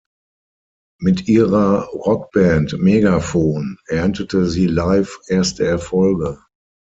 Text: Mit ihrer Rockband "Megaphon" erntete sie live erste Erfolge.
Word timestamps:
Mit 0.99 1.27
ihrer 1.27 1.83
Rockband 1.89 2.75
"Megaphon" 2.79 3.77
erntete 3.85 4.47
sie 4.49 4.65
live 4.65 5.19
erste 5.27 5.63
Erfolge. 5.67 6.39